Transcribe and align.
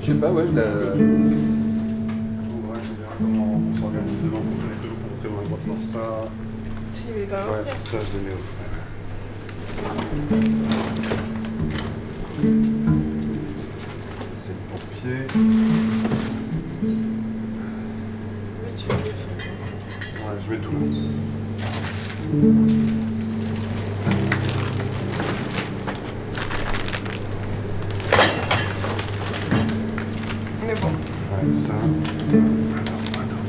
Je 0.00 0.06
sais 0.06 0.14
pas, 0.14 0.30
ouais, 0.32 0.44
je 0.48 0.54
la. 0.56 0.62
Comment 3.18 3.48
on 3.54 3.76
s'organise 3.78 4.22
devant 4.24 4.40
pour 4.40 4.56
les 4.62 4.74
photos 4.76 4.96
pour 5.22 5.30
mon 5.30 5.42
droit 5.56 5.78
ça. 5.92 6.04
Ouais, 7.10 7.62
ça 7.84 7.98
je 7.98 8.10
les 8.18 8.22
mets 8.24 8.34
au 8.34 8.40
frais. 10.70 10.89
Mais 20.72 20.78
bon. 30.80 30.88
Ouais, 30.88 31.54
ça. 31.54 31.72
Attends, 32.76 32.92
attends. 33.14 33.44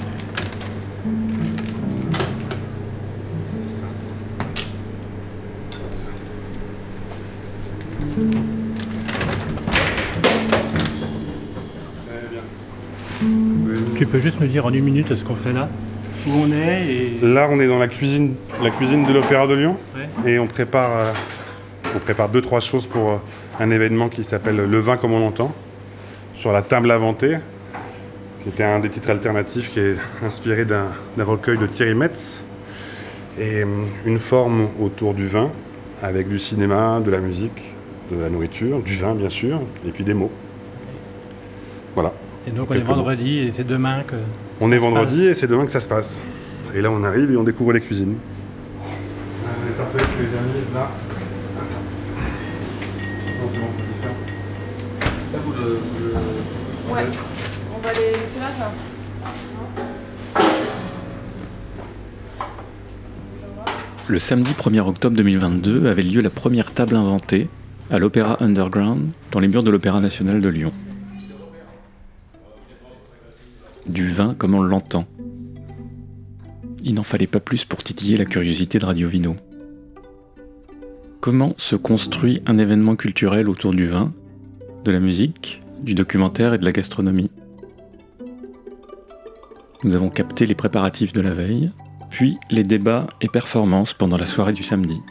Ça. 5.96 6.08
Bien. 8.18 8.32
Tu 13.96 14.08
peux 14.08 14.20
juste 14.20 14.40
me 14.40 14.48
dire 14.48 14.66
en 14.66 14.74
une 14.74 14.84
minute 14.84 15.16
ce 15.16 15.24
qu'on 15.24 15.36
fait 15.36 15.54
là 15.54 15.70
Où 16.28 16.32
on 16.46 16.52
est 16.52 16.86
et. 16.86 17.20
Là, 17.22 17.48
on 17.52 17.60
est 17.60 17.68
dans 17.68 17.80
la 17.80 17.88
cuisine, 17.88 18.36
la 18.62 18.70
cuisine 18.70 19.06
de 19.06 19.14
l'Opéra 19.14 19.48
de 19.48 19.56
Lyon, 19.56 19.78
Ouais. 19.96 20.32
et 20.34 20.40
on 20.40 20.48
prépare, 20.48 20.90
euh, 20.98 21.14
on 21.96 22.00
prépare 22.00 22.30
deux 22.30 22.42
trois 22.42 22.60
choses 22.60 22.86
pour 22.88 23.10
euh, 23.10 23.16
un 23.60 23.72
événement 23.72 24.08
qui 24.10 24.24
s'appelle 24.24 24.56
Le 24.58 24.80
vin 24.80 24.98
comme 24.98 25.14
on 25.14 25.20
l'entend, 25.20 25.54
sur 26.36 26.52
la 26.52 26.62
table 26.62 26.92
inventée, 26.92 27.38
qui 28.44 28.50
était 28.50 28.64
un 28.64 28.80
des 28.80 28.90
titres 28.90 29.10
alternatifs 29.10 29.70
qui 29.72 29.80
est 29.80 29.96
inspiré 30.26 30.66
d'un 30.66 30.88
d'un 31.18 31.24
recueil 31.24 31.58
de 31.58 31.66
Thierry 31.68 31.96
Metz, 31.96 32.44
et 33.40 33.64
euh, 33.64 33.66
une 34.06 34.20
forme 34.20 34.68
autour 34.80 35.14
du 35.16 35.26
vin, 35.26 35.50
avec 36.04 36.30
du 36.30 36.38
cinéma, 36.38 37.00
de 37.04 37.10
la 37.10 37.20
musique, 37.20 37.74
de 38.12 38.22
la 38.22 38.30
nourriture, 38.30 38.80
du 38.82 38.96
vin 38.96 39.16
bien 39.16 39.30
sûr, 39.30 39.60
et 39.88 39.92
puis 39.92 40.04
des 40.04 40.14
mots. 40.14 40.32
Et 42.48 42.52
donc 42.52 42.68
on 42.72 42.74
est 42.74 42.80
vendredi 42.80 43.38
et 43.40 43.52
c'est 43.56 43.66
demain 43.68 44.02
que. 44.08 44.16
On 44.60 44.72
est 44.72 44.76
se 44.76 44.82
vendredi 44.82 45.18
passe. 45.18 45.28
et 45.28 45.34
c'est 45.34 45.48
demain 45.48 45.66
que 45.66 45.72
ça 45.72 45.80
se 45.80 45.88
passe. 45.88 46.22
Et 46.74 46.82
là, 46.82 46.90
on 46.92 47.04
arrive 47.04 47.32
et 47.32 47.38
on 47.38 47.44
découvre 47.44 47.74
les 47.74 47.82
cuisines. 47.82 48.16
On 48.84 49.48
est 49.48 49.82
un 49.82 49.86
peu 49.92 49.98
avec 49.98 50.10
les 50.20 50.38
amis 50.38 50.74
là. 50.74 50.90
Non, 53.40 53.48
bon. 53.60 53.68
Ça, 55.32 55.38
vous 55.44 55.52
le. 55.54 55.70
le- 55.70 56.94
Ouais. 56.94 57.06
On 57.74 57.80
va 57.88 57.94
les 57.94 58.20
laisser 58.20 58.40
là, 58.40 58.48
ça. 58.58 58.72
Le 64.08 64.20
samedi 64.20 64.52
1er 64.54 64.82
octobre 64.82 65.16
2022 65.16 65.88
avait 65.88 66.04
lieu 66.04 66.22
la 66.22 66.30
première 66.30 66.72
table 66.74 66.96
inventée 66.96 67.48
à 67.90 68.00
l'Opéra 68.00 68.38
Underground 68.44 69.10
dans 69.32 69.40
les 69.40 69.48
murs 69.48 69.64
de 69.64 69.72
l'Opéra 69.72 70.00
national 70.02 70.42
de 70.42 70.50
Lyon. 70.50 70.74
Du 73.88 74.08
vin 74.10 74.36
comme 74.36 74.54
on 74.54 74.62
l'entend. 74.62 75.06
Il 76.84 76.96
n'en 76.96 77.04
fallait 77.04 77.28
pas 77.28 77.40
plus 77.40 77.66
pour 77.66 77.84
titiller 77.84 78.18
la 78.18 78.26
curiosité 78.26 78.80
de 78.80 78.86
Radio 78.86 79.08
Vino. 79.08 79.36
Comment 81.20 81.54
se 81.58 81.76
construit 81.76 82.42
un 82.46 82.58
événement 82.58 82.96
culturel 82.96 83.50
autour 83.50 83.74
du 83.74 83.86
vin, 83.86 84.14
de 84.84 84.92
la 84.92 85.00
musique, 85.00 85.62
du 85.82 85.94
documentaire 85.94 86.54
et 86.54 86.58
de 86.58 86.66
la 86.66 86.72
gastronomie? 86.72 87.30
Nous 89.84 89.96
avons 89.96 90.10
capté 90.10 90.46
les 90.46 90.56
préparatifs 90.56 91.14
de 91.14 91.22
la 91.22 91.32
veille, 91.32 91.72
puis 92.10 92.38
les 92.50 92.64
débats 92.64 93.08
et 93.20 93.28
performances 93.28 93.94
pendant 93.94 94.18
la 94.18 94.26
soirée 94.26 94.54
du 94.54 94.64
samedi. 94.64 95.02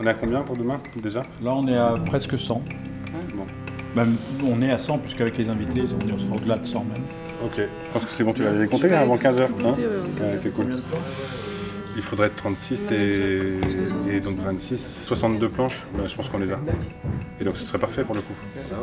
On 0.00 0.06
est 0.06 0.10
à 0.10 0.14
combien 0.14 0.42
pour 0.42 0.56
demain 0.56 0.80
déjà? 1.02 1.22
Là 1.42 1.54
on 1.54 1.66
est 1.66 1.76
à 1.76 1.94
presque 2.06 2.38
100. 2.38 2.62
Bon. 3.36 3.46
Même 3.96 4.16
on 4.44 4.62
est 4.62 4.70
à 4.70 4.78
100 4.78 4.98
puisqu'avec 4.98 5.36
les 5.38 5.48
invités 5.48 5.82
on 5.92 6.14
on 6.14 6.18
sera 6.18 6.36
au-delà 6.36 6.58
de 6.58 6.66
100 6.66 6.84
même. 6.84 7.04
Ok. 7.44 7.56
Je 7.56 7.92
pense 7.92 8.04
que 8.04 8.10
c'est 8.10 8.24
bon, 8.24 8.32
tu 8.32 8.42
l'avais 8.42 8.66
compté 8.66 8.92
avant 8.92 9.16
15h. 9.16 9.48
Compter, 9.50 9.86
ouais, 9.86 9.96
ok. 9.96 10.20
Ouais, 10.20 10.38
c'est 10.38 10.50
cool. 10.50 10.76
Il 11.96 12.02
faudrait 12.02 12.30
36 12.30 12.90
et, 12.92 13.58
et 14.10 14.20
donc 14.20 14.38
26, 14.38 15.02
62 15.04 15.48
planches. 15.48 15.84
Bah, 15.96 16.06
je 16.06 16.14
pense 16.14 16.28
qu'on 16.28 16.38
les 16.38 16.52
a. 16.52 16.60
Et 17.40 17.44
donc 17.44 17.56
ce 17.56 17.64
serait 17.64 17.78
parfait 17.78 18.04
pour 18.04 18.14
le 18.14 18.20
coup. 18.20 18.34
Ah 18.72 18.76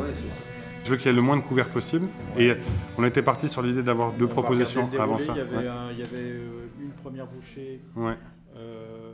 Je 0.84 0.90
veux 0.90 0.96
qu'il 0.96 1.06
y 1.06 1.10
ait 1.10 1.16
le 1.16 1.22
moins 1.22 1.36
de 1.36 1.42
couverts 1.42 1.70
possible. 1.70 2.08
Et 2.38 2.52
on 2.98 3.04
était 3.04 3.22
parti 3.22 3.48
sur 3.48 3.62
l'idée 3.62 3.82
d'avoir 3.82 4.12
deux 4.12 4.26
propositions 4.26 4.90
avant 4.98 5.18
ça. 5.18 5.32
Il 5.34 5.38
y 5.38 5.40
avait, 5.40 5.56
Ouais. 5.56 5.66
un- 5.68 5.90
il 5.92 5.98
y 5.98 6.02
avait, 6.02 6.16
euh, 6.18 6.66
une 6.80 6.90
première 6.90 7.26
bouchée. 7.26 7.80
Ouais. 7.94 8.14
euh, 8.56 9.12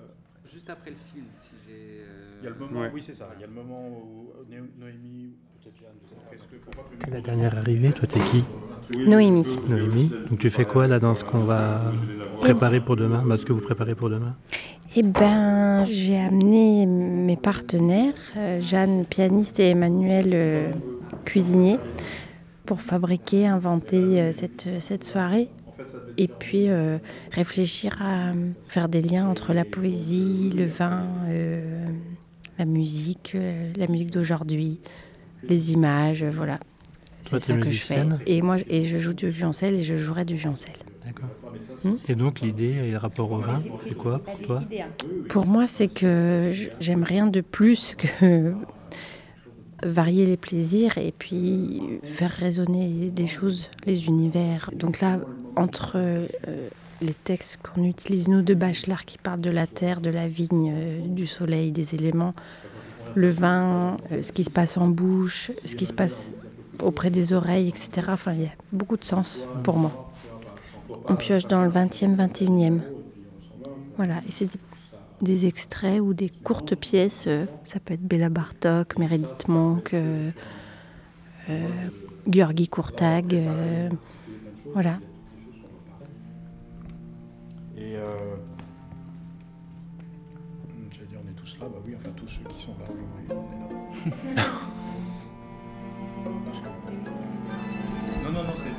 Juste 0.52 0.68
après 0.68 0.90
le 0.90 0.96
film, 1.12 1.24
si 1.34 1.52
j'ai. 1.66 1.72
euh, 2.02 2.40
il 2.42 2.44
y 2.44 2.46
a 2.46 2.50
le 2.50 2.56
moment, 2.58 2.80
Ouais. 2.80 2.90
oui 2.92 3.02
c'est 3.02 3.14
ça, 3.14 3.30
il 3.36 3.40
y 3.40 3.44
a 3.44 3.46
le 3.46 3.52
moment 3.54 3.88
où 3.88 4.32
Noémie, 4.78 5.32
la 7.10 7.20
dernière 7.20 7.56
arrivée, 7.56 7.92
toi 7.92 8.06
t'es 8.06 8.20
qui 8.20 8.44
Noémie. 8.98 9.56
Noémie. 9.68 10.10
Donc 10.28 10.38
tu 10.38 10.50
fais 10.50 10.64
quoi 10.64 10.86
là 10.86 10.98
dans 10.98 11.14
ce 11.14 11.24
qu'on 11.24 11.44
va 11.44 11.80
préparer 12.40 12.80
pour 12.80 12.96
demain 12.96 13.22
bah, 13.24 13.36
Ce 13.36 13.44
que 13.44 13.52
vous 13.52 13.60
préparez 13.60 13.94
pour 13.94 14.10
demain? 14.10 14.36
Eh 14.94 15.02
ben, 15.02 15.84
j'ai 15.86 16.18
amené 16.18 16.84
mes 16.84 17.36
partenaires, 17.36 18.12
euh, 18.36 18.60
Jeanne, 18.60 19.06
pianiste, 19.06 19.58
et 19.60 19.70
Emmanuel, 19.70 20.30
euh, 20.34 20.70
cuisinier, 21.24 21.78
pour 22.66 22.82
fabriquer, 22.82 23.46
inventer 23.46 24.20
euh, 24.20 24.32
cette, 24.32 24.68
cette 24.78 25.04
soirée. 25.04 25.48
Et 26.18 26.28
puis 26.28 26.68
euh, 26.68 26.98
réfléchir 27.30 27.96
à 28.02 28.32
faire 28.68 28.88
des 28.90 29.00
liens 29.00 29.26
entre 29.26 29.54
la 29.54 29.64
poésie, 29.64 30.52
le 30.54 30.66
vin, 30.66 31.06
euh, 31.28 31.86
la 32.58 32.66
musique, 32.66 33.32
euh, 33.34 33.72
la 33.76 33.86
musique 33.86 34.10
d'aujourd'hui, 34.10 34.80
les 35.42 35.72
images, 35.72 36.22
euh, 36.22 36.30
voilà. 36.30 36.58
C'est 37.22 37.40
ça 37.40 37.56
que 37.56 37.70
je 37.70 37.80
fais. 37.80 38.04
Et 38.26 38.42
moi, 38.42 38.56
et 38.68 38.84
je 38.84 38.98
joue 38.98 39.14
du 39.14 39.28
violoncelle 39.28 39.74
et 39.74 39.84
je 39.84 39.96
jouerai 39.96 40.24
du 40.24 40.34
violoncelle. 40.34 40.74
D'accord. 41.04 41.28
Hmm. 41.84 41.94
Et 42.08 42.14
donc 42.14 42.40
l'idée 42.40 42.74
et 42.86 42.90
le 42.90 42.98
rapport 42.98 43.30
au 43.30 43.38
vin, 43.38 43.62
c'est 43.86 43.96
quoi 43.96 44.18
pour 44.18 44.38
toi 44.40 44.62
Pour 45.28 45.46
moi, 45.46 45.66
c'est 45.66 45.88
que 45.88 46.50
j'aime 46.80 47.02
rien 47.04 47.26
de 47.26 47.40
plus 47.40 47.94
que 47.96 48.54
varier 49.84 50.26
les 50.26 50.36
plaisirs 50.36 50.98
et 50.98 51.12
puis 51.16 51.82
faire 52.04 52.30
résonner 52.30 53.10
des 53.10 53.26
choses, 53.26 53.70
les 53.86 54.06
univers. 54.06 54.70
Donc 54.74 55.00
là, 55.00 55.20
entre 55.56 55.94
euh, 55.96 56.26
les 57.00 57.14
textes 57.14 57.58
qu'on 57.62 57.84
utilise, 57.84 58.28
nous, 58.28 58.42
de 58.42 58.54
Bachelard, 58.54 59.04
qui 59.04 59.18
parlent 59.18 59.40
de 59.40 59.50
la 59.50 59.66
terre, 59.66 60.00
de 60.00 60.10
la 60.10 60.28
vigne, 60.28 60.72
euh, 60.74 61.00
du 61.06 61.26
soleil, 61.26 61.72
des 61.72 61.94
éléments, 61.94 62.34
le 63.14 63.30
vin, 63.30 63.96
euh, 64.10 64.22
ce 64.22 64.32
qui 64.32 64.44
se 64.44 64.50
passe 64.50 64.76
en 64.76 64.88
bouche, 64.88 65.50
ce 65.64 65.74
qui 65.76 65.86
se 65.86 65.92
passe 65.92 66.34
auprès 66.82 67.10
des 67.10 67.32
oreilles, 67.32 67.68
etc. 67.68 68.08
Enfin, 68.10 68.32
il 68.32 68.42
y 68.42 68.46
a 68.46 68.52
beaucoup 68.72 68.96
de 68.96 69.04
sens 69.04 69.40
pour 69.62 69.76
moi. 69.76 70.10
On 71.08 71.16
pioche 71.16 71.46
dans 71.46 71.62
le 71.64 71.70
20e, 71.70 72.16
21e. 72.16 72.80
Voilà, 73.96 74.16
et 74.26 74.32
c'est 74.32 74.48
des 75.20 75.46
extraits 75.46 76.00
ou 76.00 76.14
des 76.14 76.28
courtes 76.30 76.74
pièces. 76.74 77.24
euh, 77.26 77.44
ça 77.64 77.78
peut 77.80 77.94
être 77.94 78.02
Béla 78.02 78.28
Bartok, 78.28 78.98
Meredith 78.98 79.46
Monk, 79.48 79.94
euh, 79.94 80.30
euh, 81.50 81.68
Georgi 82.28 82.68
Courtag. 82.68 83.34
euh, 83.34 83.88
voilà. 84.72 84.98
Et 87.76 87.96
là, 91.62 91.68
bah 91.68 91.78
oui, 91.86 91.94
enfin 91.98 92.10
tous 92.16 92.28
ceux 92.28 92.42
qui 92.54 92.62
sont 92.64 92.72
là 92.78 92.84
aujourd'hui, 92.84 93.04
on 93.30 93.32
est 93.32 94.34
là. 94.36 94.42
non, 98.24 98.32
non, 98.32 98.42
non, 98.44 98.52
c'est. 98.58 98.72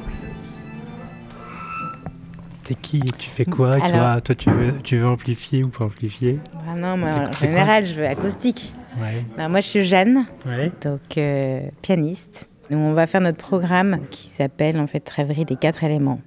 T'es 2.68 2.76
qui 2.76 3.02
tu 3.02 3.30
fais 3.30 3.44
quoi 3.44 3.78
toi, 3.78 4.22
toi 4.22 4.36
tu, 4.36 4.50
veux, 4.50 4.74
tu 4.84 4.98
veux 4.98 5.08
amplifier 5.08 5.66
ou 5.66 5.68
pas 5.68 5.84
amplifier 5.86 6.40
Ah 6.66 6.76
non, 6.80 6.96
moi, 6.98 7.10
en 7.10 7.32
général, 7.34 7.86
je 7.86 7.96
veux 7.96 8.08
acoustique. 8.08 8.74
Ouais. 9.02 9.26
Non, 9.38 9.50
moi, 9.50 9.60
je 9.60 9.68
suis 9.68 9.84
Jeanne, 9.84 10.26
Ouais. 10.46 10.72
donc 10.82 11.18
euh, 11.18 11.60
pianiste. 11.82 12.50
Nous, 12.70 12.78
on 12.78 12.94
va 12.94 13.06
faire 13.06 13.20
notre 13.20 13.38
programme 13.38 14.00
qui 14.10 14.28
s'appelle 14.28 14.80
en 14.80 14.88
fait 14.88 15.08
Rêverie 15.10 15.44
des 15.44 15.58
quatre 15.58 15.84
éléments. 15.84 16.22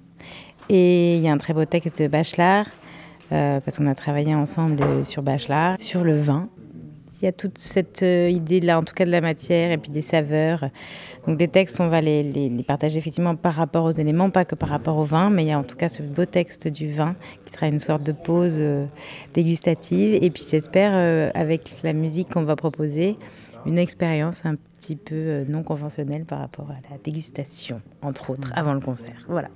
Et 0.69 1.17
il 1.17 1.23
y 1.23 1.29
a 1.29 1.33
un 1.33 1.39
très 1.39 1.55
beau 1.55 1.65
texte 1.65 2.03
de 2.03 2.09
Bachelard, 2.09 2.67
euh, 3.33 3.61
parce 3.61 3.79
qu'on 3.79 3.87
a 3.87 3.95
travaillé 3.95 4.35
ensemble 4.35 4.83
euh, 4.83 5.03
sur 5.05 5.23
Bachelard, 5.23 5.77
sur 5.81 6.05
le 6.05 6.19
vin. 6.21 6.49
il 7.21 7.25
y 7.25 7.29
a 7.29 7.33
toute 7.33 7.59
cette 7.59 8.03
euh, 8.03 8.29
idée-là, 8.29 8.79
en 8.79 8.83
tout 8.83 8.95
cas 8.95 9.05
de 9.05 9.11
la 9.11 9.21
matière 9.21 9.73
et 9.73 9.79
puis 9.79 9.91
des 9.91 10.03
saveurs. 10.03 10.69
Donc 11.27 11.39
des 11.39 11.49
textes, 11.49 11.81
on 11.81 11.89
va 11.89 12.01
les, 12.01 12.23
les- 12.23 12.49
les 12.49 12.63
partager 12.63 12.99
effectivement 12.99 13.35
par 13.35 13.55
rapport 13.55 13.85
aux 13.85 13.91
éléments, 13.91 14.31
pas 14.31 14.45
que 14.45 14.55
par 14.55 14.69
rapport 14.69 14.97
au 14.97 15.03
vin, 15.05 15.29
mais 15.31 15.45
il 15.45 15.49
y 15.49 15.53
a 15.53 15.59
en 15.59 15.65
tout 15.65 15.77
cas 15.77 15.89
ce 15.89 16.03
beau 16.03 16.25
texte 16.25 16.69
du 16.69 16.93
vin 16.93 17.17
qui 17.45 17.53
sera 17.53 17.67
une 17.67 17.79
sorte 17.81 18.03
de 18.05 18.13
pause 18.13 18.59
euh, 18.61 18.87
dégustative. 19.35 20.15
Et 20.23 20.31
puis 20.31 20.45
j'espère, 20.49 20.93
euh, 20.95 21.31
avec 21.35 21.63
la 21.83 21.93
musique 21.93 22.29
qu'on 22.33 22.45
va 22.45 22.55
proposer, 22.57 23.17
une 23.65 23.79
expérience 23.79 24.47
un 24.47 24.55
petit 24.55 24.95
peu 24.95 25.45
non 25.49 25.65
conventionnelle 25.65 26.25
par 26.25 26.39
rapport 26.39 26.71
à 26.71 26.75
la 26.93 26.99
dégustation, 27.03 27.81
entre 28.03 28.31
autres, 28.31 28.53
avant 28.55 28.75
le 28.75 28.81
concert. 28.81 29.25
Voilà. 29.29 29.49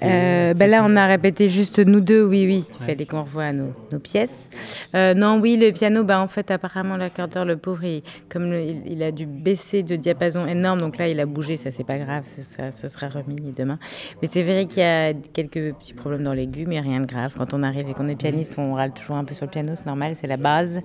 Euh, 0.00 0.54
ben 0.54 0.70
là, 0.70 0.84
on 0.86 0.94
a 0.94 1.06
répété 1.08 1.48
juste 1.48 1.80
nous 1.80 1.98
deux, 2.00 2.24
oui, 2.24 2.46
oui. 2.46 2.64
Il 2.80 2.86
fallait 2.86 3.04
qu'on 3.04 3.24
revoie 3.24 3.50
nos, 3.50 3.72
nos 3.90 3.98
pièces. 3.98 4.48
Euh, 4.94 5.12
non, 5.12 5.40
oui, 5.42 5.56
le 5.60 5.72
piano, 5.72 6.04
ben, 6.04 6.20
en 6.20 6.28
fait, 6.28 6.52
apparemment, 6.52 6.96
l'accordeur, 6.96 7.44
le 7.44 7.56
pauvre, 7.56 7.82
il, 7.82 8.02
comme 8.28 8.48
le- 8.48 8.62
il, 8.62 8.82
il 8.92 9.02
a 9.02 9.10
dû 9.10 9.26
baisser 9.26 9.82
de 9.82 9.96
diapason 9.96 10.46
énorme, 10.46 10.78
donc 10.78 10.98
là, 10.98 11.08
il 11.08 11.18
a 11.18 11.26
bougé, 11.26 11.56
ça, 11.56 11.72
c'est 11.72 11.82
pas 11.82 11.98
grave, 11.98 12.22
ça, 12.26 12.42
ça, 12.42 12.70
ce 12.70 12.86
sera 12.86 13.08
remis 13.08 13.52
demain. 13.56 13.80
Mais 14.22 14.28
c'est 14.30 14.44
vrai 14.44 14.66
qu'il 14.66 14.82
y 14.82 14.86
a 14.86 15.12
quelques 15.32 15.74
petits 15.74 15.94
problèmes 15.94 16.22
dans 16.22 16.32
l'aigu, 16.32 16.64
mais 16.68 16.78
rien 16.78 17.00
de 17.00 17.06
grave. 17.06 17.34
Quand 17.36 17.52
on 17.52 17.64
arrive 17.64 17.88
et 17.90 17.94
qu'on 17.94 18.06
est 18.06 18.14
pianiste, 18.14 18.54
on 18.56 18.74
râle 18.74 18.92
toujours 18.92 19.16
un 19.16 19.24
peu 19.24 19.34
sur 19.34 19.46
le 19.46 19.50
piano, 19.50 19.72
c'est 19.74 19.86
normal, 19.86 20.12
c'est 20.14 20.28
la 20.28 20.36
base. 20.36 20.78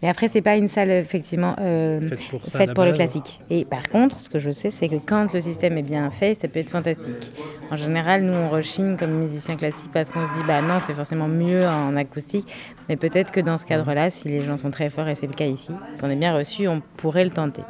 Mais 0.00 0.08
après, 0.08 0.28
c'est 0.28 0.42
pas 0.42 0.54
une 0.56 0.68
salle, 0.68 0.92
effectivement, 0.92 1.56
euh, 1.60 1.98
Faite 1.98 2.20
pour 2.30 2.46
ça, 2.46 2.58
faite 2.58 2.74
pour 2.74 2.84
le 2.84 2.92
classique. 2.92 3.40
Et 3.50 3.64
par 3.64 3.88
contre, 3.88 4.20
ce 4.20 4.28
que 4.28 4.38
je 4.38 4.52
sais, 4.52 4.70
c'est 4.70 4.88
que 4.88 4.94
quand 5.04 5.34
le 5.34 5.40
système 5.40 5.76
est 5.76 5.82
bien 5.82 6.08
fait, 6.10 6.36
ça 6.36 6.46
peut 6.46 6.60
être 6.60 6.70
fantastique. 6.70 7.32
En 7.72 7.76
général, 7.76 8.22
nous, 8.22 8.32
on 8.40 8.48
rechigne 8.48 8.96
comme 8.96 9.10
musiciens 9.12 9.56
classiques 9.56 9.90
parce 9.92 10.10
qu'on 10.10 10.20
se 10.20 10.34
dit, 10.34 10.44
bah 10.46 10.62
non, 10.62 10.80
c'est 10.80 10.94
forcément 10.94 11.28
mieux 11.28 11.66
en 11.66 11.96
acoustique. 11.96 12.46
Mais 12.88 12.96
peut-être 12.96 13.30
que 13.30 13.40
dans 13.40 13.58
ce 13.58 13.66
cadre-là, 13.66 14.10
si 14.10 14.28
les 14.28 14.40
gens 14.40 14.56
sont 14.56 14.70
très 14.70 14.90
forts, 14.90 15.08
et 15.08 15.14
c'est 15.14 15.26
le 15.26 15.34
cas 15.34 15.46
ici, 15.46 15.72
qu'on 16.00 16.10
est 16.10 16.16
bien 16.16 16.34
reçu, 16.34 16.66
on 16.68 16.80
pourrait 16.96 17.24
le 17.24 17.30
tenter. 17.30 17.62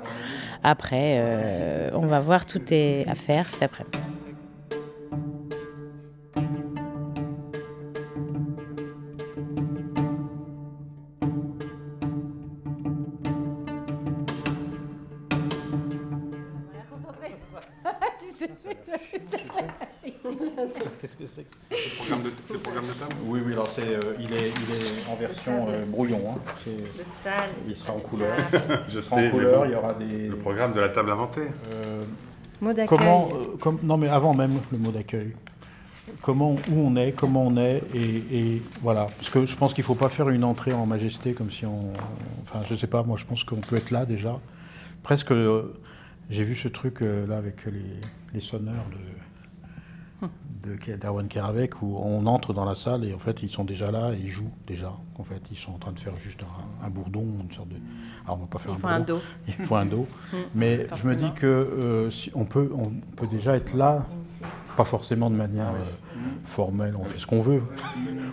Après, 0.62 1.17
euh, 1.19 1.90
on 1.94 2.06
va 2.06 2.20
voir, 2.20 2.46
tout 2.46 2.62
est 2.70 3.06
à 3.08 3.14
faire 3.14 3.46
cet 3.49 3.62
après. 3.62 3.84
Qu'est-ce 21.01 21.17
que 21.17 21.25
c'est 21.27 21.43
que 21.43 21.49
C'est 21.71 21.77
le 21.91 21.97
programme 21.97 22.23
de, 22.23 22.31
c'est 22.45 22.53
le 22.55 22.59
programme 22.61 22.85
de 22.87 22.93
table 22.93 23.15
Oui, 23.25 23.41
oui, 23.47 23.53
alors 23.53 23.69
c'est, 23.69 23.83
euh, 23.83 24.01
il, 24.19 24.33
est, 24.33 24.49
il 24.49 24.75
est 24.75 25.11
en 25.11 25.15
version 25.17 25.67
euh, 25.69 25.85
brouillon. 25.87 26.21
hein. 26.31 26.39
C'est- 26.65 27.05
salle. 27.07 27.51
il 27.69 27.75
sera 27.77 27.93
en 27.95 27.99
couleur. 28.01 28.35
Je 28.89 28.99
Il 28.99 29.03
sera 29.03 29.17
en 29.17 29.21
mais 29.21 29.31
couleur, 29.31 29.67
il 29.67 29.73
y 29.73 29.75
aura 29.75 29.95
des. 29.95 30.29
Le 30.29 30.37
programme 30.37 30.73
de 30.75 30.81
la 30.81 30.89
table 30.91 31.11
inventée. 31.11 31.43
euh, 31.75 32.05
Mot 32.61 32.73
d'accueil. 32.73 32.87
comment, 32.99 33.29
euh, 33.33 33.57
comme, 33.59 33.79
non, 33.83 33.97
mais 33.97 34.09
avant 34.09 34.35
même 34.35 34.59
le 34.73 34.79
mot 34.79 34.91
d'accueil. 34.91 35.35
Comment, 36.23 36.53
où 36.53 36.75
on 36.75 36.97
est, 36.97 37.12
comment 37.12 37.47
on 37.47 37.57
est, 37.57 37.83
et, 37.95 38.25
et 38.57 38.62
voilà. 38.83 39.07
Parce 39.17 39.31
que 39.31 39.47
je 39.47 39.57
pense 39.57 39.73
qu'il 39.75 39.83
ne 39.83 39.87
faut 39.87 39.95
pas 39.95 40.09
faire 40.09 40.29
une 40.29 40.43
entrée 40.45 40.73
en 40.73 40.85
majesté 40.85 41.33
comme 41.35 41.51
si 41.51 41.65
on. 41.65 41.93
Enfin, 42.43 42.61
je 42.69 42.75
sais 42.75 42.89
pas, 42.89 43.03
moi 43.05 43.17
je 43.17 43.25
pense 43.25 43.45
qu'on 43.45 43.57
peut 43.61 43.77
être 43.77 43.91
là 43.93 44.05
déjà. 44.05 44.39
Presque. 45.03 45.31
euh, 45.31 45.73
J'ai 46.29 46.45
vu 46.45 46.55
ce 46.57 46.69
truc 46.69 47.03
euh, 47.03 47.27
là 47.27 47.37
avec 47.39 47.65
les, 47.67 47.83
les 48.35 48.41
sonneurs 48.41 48.85
de, 48.91 48.99
de 50.62 50.96
d'Arwan 50.96 51.26
Keravec 51.28 51.81
où 51.82 51.96
on 52.05 52.26
entre 52.26 52.52
dans 52.52 52.64
la 52.67 52.75
salle 52.75 53.05
et 53.05 53.14
en 53.14 53.19
fait 53.19 53.43
ils 53.43 53.49
sont 53.49 53.64
déjà 53.64 53.90
là 53.90 54.12
et 54.12 54.19
ils 54.20 54.28
jouent 54.31 54.50
déjà. 54.67 54.93
En 55.19 55.25
fait, 55.25 55.40
ils 55.50 55.56
sont 55.56 55.72
en 55.72 55.78
train 55.78 55.93
de 55.93 55.99
faire 55.99 56.17
juste 56.17 56.40
un, 56.43 56.87
un 56.87 56.90
bourdon, 56.90 57.26
une 57.43 57.50
sorte 57.52 57.69
de. 57.69 57.76
Alors 58.25 58.38
on 58.38 58.43
va 58.43 58.46
pas 58.46 58.58
faire 58.58 58.72
un 58.72 58.78
faut 58.78 58.87
un 58.88 58.99
bourdon. 59.00 59.14
dos. 59.14 59.20
Il 59.49 59.55
faut 59.67 59.76
un 59.76 59.87
dos. 59.87 60.06
Mais 60.55 60.87
je 60.96 61.06
me 61.06 61.14
dis 61.14 61.31
que 61.34 61.46
euh, 61.46 62.11
si 62.11 62.31
on, 62.34 62.44
peut, 62.44 62.70
on 62.75 62.90
peut 63.17 63.26
déjà 63.26 63.56
être 63.56 63.75
là, 63.75 64.06
pas 64.76 64.84
forcément 64.84 65.31
de 65.31 65.37
manière 65.37 65.69
euh, 65.70 66.20
formelle, 66.44 66.94
on 66.99 67.05
fait 67.05 67.19
ce 67.19 67.26
qu'on 67.26 67.40
veut. 67.43 67.62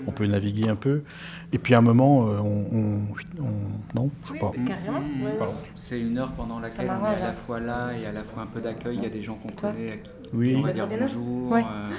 On 0.07 0.11
peut 0.11 0.25
naviguer 0.27 0.69
un 0.69 0.75
peu. 0.77 1.03
Et 1.51 1.57
puis 1.57 1.73
à 1.73 1.79
un 1.79 1.81
moment, 1.81 2.27
euh, 2.27 2.37
on, 2.39 2.65
on- 2.71 3.01
on- 3.43 3.95
Non, 3.99 4.09
je 4.25 4.33
sais 4.33 4.39
pas. 4.39 4.51
Carrément 4.65 4.99
ouais. 4.99 5.33
Pardon. 5.37 5.53
C'est 5.75 5.99
une 5.99 6.17
heure 6.17 6.31
pendant 6.31 6.59
laquelle 6.59 6.89
on 6.89 7.05
est 7.05 7.15
à 7.21 7.27
la 7.27 7.33
fois 7.33 7.59
là 7.59 7.91
et 7.91 8.05
à 8.05 8.11
la 8.13 8.23
fois 8.23 8.43
un 8.43 8.47
peu 8.47 8.61
d'accueil. 8.61 8.97
Il 8.97 9.03
y 9.03 9.07
a 9.07 9.09
des 9.09 9.21
gens 9.21 9.35
qu'on 9.35 9.49
connaît 9.49 9.91
à 9.91 9.97
qui 9.97 10.09
Oui. 10.33 10.55
on 10.57 10.61
va 10.61 10.71
dire 10.71 10.87
bonjour. 10.87 11.51
Ouais. 11.51 11.61
euh, 11.63 11.89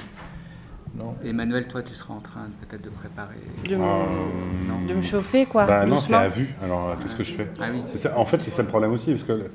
Non. 0.97 1.15
Emmanuel, 1.25 1.67
toi, 1.69 1.83
tu 1.83 1.95
seras 1.95 2.15
en 2.15 2.21
train 2.21 2.49
peut-être 2.61 2.83
de 2.83 2.89
préparer. 2.91 3.37
De, 3.69 3.77
me, 3.77 3.83
Euh, 3.85 4.89
de 4.89 4.95
me 4.95 5.03
chauffer, 5.03 5.47
quoi. 5.47 5.67
Bah 5.67 5.87
non, 5.87 6.01
c'est 6.01 6.15
à 6.15 6.29
vue. 6.29 6.49
Alors, 6.63 6.97
qu'est-ce 6.99 7.15
que 7.17 7.23
je 7.23 7.33
fais 7.35 7.49
Ah 7.61 7.69
oui. 7.71 7.83
En 8.17 8.25
fait, 8.25 8.41
c'est 8.41 8.51
ça 8.51 8.63
le 8.63 8.69
problème 8.69 8.93
aussi, 8.93 9.13
parce 9.13 9.23
que 9.25 9.51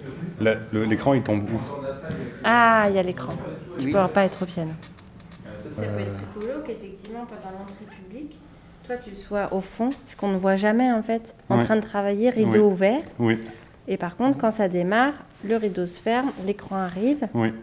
l'écran, 0.74 1.14
il 1.14 1.24
tombe 1.24 1.44
où? 1.44 1.60
Ah, 2.44 2.86
il 2.90 2.96
y 2.96 3.00
a 3.00 3.04
l'écran. 3.04 3.34
Tu 3.80 3.86
Oui. 3.86 3.92
peux 3.94 4.08
pas 4.08 4.26
être 4.26 4.44
au 4.44 4.46
piano. 4.46 4.72
Ça 5.76 5.82
peut 5.88 6.00
être 6.02 6.16
rigolo 6.40 6.60
qu'effectivement, 6.66 7.26
pendant 7.26 7.58
l'entrée 7.60 7.86
publique, 7.90 8.40
toi 8.86 8.96
tu 8.98 9.16
sois 9.16 9.52
au 9.54 9.62
fond, 9.62 9.90
ce 10.06 10.16
qu'on 10.16 10.28
ne 10.28 10.38
voit 10.38 10.56
jamais 10.56 10.92
en 10.92 11.02
fait, 11.02 11.34
en 11.50 11.58
Ouais. 11.58 11.64
train 11.64 11.76
de 11.78 11.82
travailler, 11.82 12.30
rideau 12.30 12.52
Oui. 12.52 12.74
ouvert. 12.74 13.02
Oui, 13.18 13.40
Et 13.88 13.98
par 13.98 14.16
contre, 14.16 14.38
quand 14.38 14.52
ça 14.52 14.68
démarre, 14.68 15.14
le 15.44 15.56
rideau 15.58 15.86
se 15.88 16.00
ferme, 16.00 16.30
l'écran 16.46 16.76
arrive. 16.78 17.28
oui, 17.34 17.54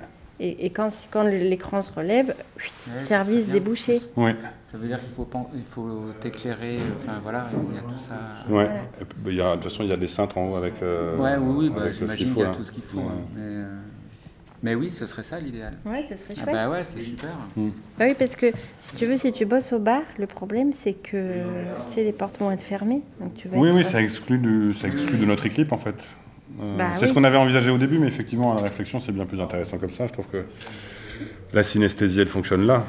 Et, 0.43 0.65
et 0.65 0.71
quand, 0.71 0.89
quand 1.11 1.23
l'écran 1.25 1.83
se 1.83 1.93
relève, 1.93 2.35
chuit, 2.57 2.73
Ouais, 2.93 2.99
service 2.99 3.47
débouché. 3.47 4.01
oui. 4.17 4.31
Ça 4.65 4.79
veut 4.79 4.87
dire 4.87 4.99
qu'il 5.01 5.13
faut, 5.13 5.29
il 5.55 5.65
faut 5.65 6.13
t'éclairer. 6.21 6.79
Enfin 7.05 7.21
voilà, 7.23 7.51
il 7.71 7.75
y 7.75 7.79
a 7.79 7.83
tout 7.83 7.99
ça. 7.99 8.15
Ouais. 8.49 8.67
Bah, 8.67 9.07
il 9.31 9.35
y 9.35 9.41
a- 9.43 9.51
de 9.51 9.55
toute 9.61 9.65
façon, 9.65 9.83
il 9.83 9.91
y 9.91 9.93
a 9.93 9.97
des 9.97 10.09
cintres 10.09 10.39
en 10.39 10.49
haut 10.51 10.57
avec. 10.57 10.81
euh, 10.83 11.17
Ouais, 11.19 11.37
oui, 11.39 11.55
oui, 11.69 11.71
bah, 11.71 11.91
j'imagine 11.93 12.29
qu'il 12.33 12.39
y 12.43 12.47
a 12.47 12.55
tout 12.55 12.63
ce 12.65 12.73
qu'il 12.73 12.83
faut. 12.83 12.99
Ouais. 12.99 13.05
hein. 13.11 13.27
Mais, 13.35 13.41
euh, 13.43 13.75
mais 14.63 14.75
oui, 14.77 14.91
ce 14.91 15.05
serait 15.07 15.23
ça 15.25 15.39
l'idéal. 15.41 15.75
Ouais, 15.85 16.03
ce 16.03 16.17
serait 16.17 16.35
Ah 16.39 16.43
chouette. 16.43 16.55
bah 16.55 16.71
ouais, 16.71 16.85
c'est 16.85 17.01
super. 17.03 17.31
Bah 17.99 18.05
oui, 18.09 18.15
parce 18.19 18.37
que 18.37 18.47
si 18.81 18.95
tu 18.97 19.05
veux, 19.07 19.17
si 19.17 19.33
tu 19.33 19.45
bosses 19.45 19.73
au 19.73 19.79
bar, 19.79 20.03
le 20.19 20.27
problème 20.27 20.73
c'est 20.73 20.95
que 20.95 21.43
tu 21.87 21.93
sais, 21.93 22.05
les 22.05 22.13
portes 22.13 22.39
vont 22.39 22.51
être 22.51 22.63
fermées. 22.63 23.03
Donc 23.21 23.35
tu 23.35 23.49
vas 23.49 23.59
Oui, 23.59 23.69
être- 23.69 23.75
oui, 23.77 23.85
ça 23.85 24.01
exclut, 24.01 24.39
du, 24.39 24.73
ça 24.73 24.87
exclut 24.89 25.19
de 25.19 25.27
notre 25.27 25.45
équipe 25.47 25.73
en 25.73 25.79
fait. 25.79 25.97
Euh, 26.63 26.77
Bah 26.79 26.85
c'est 26.97 27.03
oui. 27.03 27.09
ce 27.09 27.15
qu'on 27.15 27.25
avait 27.25 27.37
envisagé 27.37 27.71
au 27.71 27.79
début, 27.79 27.99
mais 27.99 28.09
effectivement, 28.09 28.53
à 28.53 28.57
la 28.57 28.63
réflexion, 28.63 28.99
c'est 29.01 29.13
bien 29.13 29.27
plus 29.27 29.41
intéressant 29.41 29.79
comme 29.79 29.91
ça. 29.91 30.07
Je 30.07 30.13
trouve 30.13 30.27
que 30.27 30.45
la 31.53 31.63
synesthésie, 31.63 32.21
elle 32.21 32.29
fonctionne 32.29 32.67
là. 32.67 32.85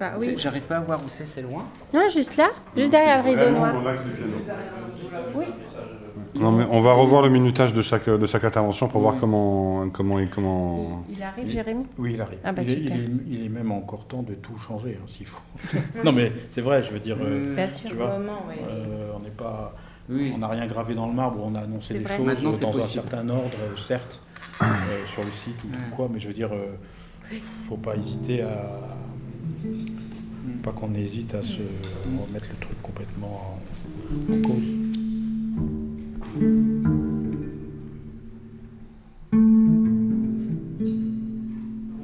Bah 0.00 0.12
oui. 0.18 0.34
J'arrive 0.36 0.62
pas 0.62 0.78
à 0.78 0.80
voir 0.80 1.00
où 1.04 1.08
c'est, 1.08 1.26
c'est 1.26 1.42
loin. 1.42 1.64
Non, 1.94 2.00
juste 2.12 2.36
là, 2.36 2.48
juste 2.76 2.90
derrière 2.90 3.22
le 3.22 3.30
rideau 3.30 3.50
noir. 3.50 3.74
Oui. 5.34 5.44
Non, 6.34 6.50
mais 6.50 6.64
on 6.70 6.80
va 6.80 6.94
revoir 6.94 7.22
le 7.22 7.28
minutage 7.28 7.74
de 7.74 7.82
chaque, 7.82 8.08
de 8.08 8.26
chaque 8.26 8.44
intervention 8.44 8.88
pour 8.88 9.02
voir 9.02 9.16
comment, 9.20 9.86
comment, 9.90 10.16
comment... 10.34 11.04
Il 11.10 11.22
arrive, 11.22 11.50
Jérémy? 11.50 11.84
Oui, 11.98 12.12
il 12.14 12.20
arrive. 12.22 12.38
Ah 12.42 12.52
bah 12.52 12.62
il, 12.64 12.70
est, 12.70 12.76
super. 12.78 12.96
il 12.96 13.02
est- 13.02 13.10
il 13.40 13.44
est 13.46 13.48
même 13.50 13.70
encore 13.70 14.06
temps 14.06 14.22
de 14.22 14.32
tout 14.34 14.56
changer, 14.56 14.98
hein, 15.00 15.04
s'il 15.06 15.26
faut. 15.26 15.42
non, 16.04 16.10
mais 16.12 16.32
c'est 16.48 16.62
vrai, 16.62 16.82
je 16.82 16.90
veux 16.90 16.98
dire, 17.00 17.18
euh, 17.20 17.54
Bien 17.54 17.68
sûr, 17.68 17.90
tu 17.90 17.96
vois, 17.96 18.16
moment, 18.18 18.44
ouais. 18.48 18.56
euh, 18.66 19.12
on 19.14 19.20
n'est 19.20 19.28
pas... 19.30 19.74
Oui. 20.10 20.32
On 20.34 20.38
n'a 20.38 20.48
rien 20.48 20.66
gravé 20.66 20.94
dans 20.94 21.06
le 21.06 21.12
marbre, 21.12 21.40
on 21.44 21.54
a 21.54 21.60
annoncé 21.60 21.94
des 21.94 22.00
vrai. 22.00 22.16
choses 22.16 22.26
Maintenant, 22.26 22.50
dans 22.72 22.78
un 22.78 22.82
certain 22.82 23.28
ordre, 23.28 23.50
certes, 23.76 24.20
euh, 24.62 24.66
sur 25.12 25.22
le 25.24 25.30
site 25.30 25.56
ou 25.64 25.68
tout 25.68 25.94
quoi, 25.96 26.08
mais 26.12 26.20
je 26.20 26.28
veux 26.28 26.34
dire, 26.34 26.50
euh, 26.52 27.36
faut 27.68 27.76
pas 27.76 27.96
hésiter 27.96 28.42
à. 28.42 28.80
Pas 30.62 30.72
qu'on 30.72 30.94
hésite 30.94 31.34
à 31.34 31.42
se 31.42 31.58
remettre 32.28 32.48
le 32.50 32.56
truc 32.60 32.82
complètement 32.82 33.58
en, 34.30 34.32
en 34.34 34.42
cause. 34.42 35.72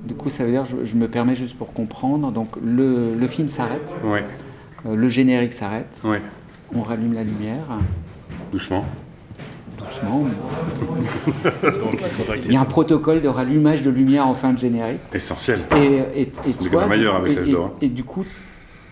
Du 0.07 0.15
coup, 0.15 0.31
ça 0.31 0.45
veut 0.45 0.51
dire, 0.51 0.65
je, 0.65 0.85
je 0.85 0.97
me 0.97 1.09
permets 1.09 1.35
juste 1.35 1.57
pour 1.57 1.73
comprendre. 1.73 2.31
Donc, 2.33 2.57
le, 2.65 3.15
le 3.15 3.27
film 3.29 3.49
s'arrête, 3.49 3.95
Ouais, 4.05 4.25
euh, 4.87 4.95
le 4.95 5.09
générique 5.09 5.53
s'arrête, 5.53 6.01
ouais. 6.05 6.23
On 6.75 6.83
rallume 6.83 7.15
la 7.15 7.25
lumière, 7.25 7.65
Doucement. 8.53 8.85
doucement. 9.79 10.27
Donc 11.63 12.01
il 12.45 12.53
y 12.53 12.57
a 12.57 12.61
un 12.61 12.65
protocole 12.65 13.21
de 13.23 13.29
rallumage 13.29 13.83
de 13.83 13.91
lumière 13.91 14.27
en 14.27 14.35
fin 14.35 14.53
de 14.53 14.59
générique. 14.59 15.01
Essentiel. 15.13 15.61
Et, 15.77 15.85
et, 15.87 16.23
et 16.23 16.33
C'est 16.45 16.59
toi, 16.59 16.69
quand 16.71 16.81
même 16.89 16.93
ailleurs 16.93 17.17
avec 17.17 17.35
l'âge 17.35 17.49
d'or. 17.49 17.77
Et, 17.81 17.89
du 17.89 18.05
coup, 18.05 18.25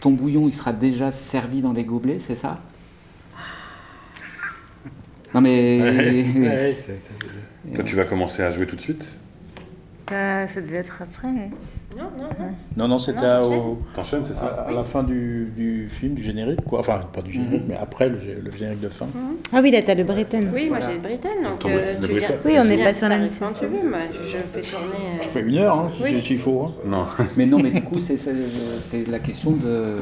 ton 0.00 0.10
bouillon, 0.10 0.46
il 0.46 0.52
sera 0.52 0.72
déjà 0.72 1.10
servi 1.10 1.60
dans 1.60 1.72
des 1.72 1.84
gobelets, 1.84 2.18
c'est 2.18 2.34
ça? 2.34 2.60
Non 5.34 5.40
mais... 5.40 6.24
Toi, 7.74 7.84
tu 7.84 7.96
vas 7.96 8.04
commencer 8.04 8.42
à 8.42 8.50
jouer 8.52 8.66
tout 8.66 8.76
de 8.76 8.80
suite? 8.80 9.04
Bah, 10.10 10.46
ça 10.48 10.60
devait 10.60 10.76
être 10.76 11.02
après. 11.02 11.28
Non, 11.96 12.04
non, 12.18 12.24
non. 12.38 12.52
Non, 12.76 12.88
non, 12.88 12.98
c'était 12.98 13.24
à, 13.24 13.40
au- 13.42 13.78
c'est 13.94 14.00
à, 14.00 14.22
ça 14.34 14.46
à 14.68 14.70
la 14.70 14.84
fin 14.84 15.02
du, 15.02 15.50
du 15.56 15.88
film, 15.88 16.14
du 16.14 16.22
générique, 16.22 16.62
quoi. 16.64 16.80
Enfin, 16.80 17.00
pas 17.12 17.22
du 17.22 17.32
générique, 17.32 17.62
mais 17.66 17.76
après 17.76 18.08
le, 18.10 18.18
gé- 18.18 18.38
le 18.40 18.50
générique 18.52 18.80
de 18.80 18.88
fin. 18.90 19.06
Ah 19.52 19.60
oui, 19.62 19.70
là, 19.70 19.80
t'as 19.82 19.94
le 19.94 20.04
Breton. 20.04 20.44
Oui, 20.54 20.68
moi 20.68 20.78
j'ai 20.80 20.92
le 20.94 21.00
Britain, 21.00 21.30
donc 21.42 21.64
euh, 21.64 21.94
le 22.00 22.06
tu 22.06 22.12
Britain. 22.12 22.26
viens. 22.28 22.36
Oui, 22.44 22.58
on 22.60 22.64
n'est 22.64 22.82
pas 22.84 22.92
sur 22.92 23.08
la 23.08 23.16
quand 23.18 23.52
tu 23.58 23.64
veux, 23.66 23.88
moi 23.88 23.98
je, 24.12 24.28
je 24.28 24.36
fais 24.38 24.60
tourner. 24.60 24.94
euh, 24.94 25.22
Je 25.22 25.28
fais 25.28 25.40
une 25.40 25.56
heure, 25.56 25.78
hein, 25.78 25.88
si- 25.96 26.02
Oui. 26.02 26.20
s'il 26.20 26.38
faut. 26.38 26.62
hein. 26.64 26.72
Non. 26.84 27.06
Mais 27.38 27.46
non, 27.46 27.58
mais 27.62 27.70
du 27.70 27.82
coup, 27.82 27.98
c'est 27.98 28.18
c'est- 28.18 28.34
c'est 28.80 29.08
la 29.08 29.18
question 29.18 29.52
de, 29.52 29.94